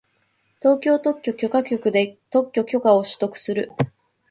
[0.57, 3.71] 東京特許許可局で特許許可を取得する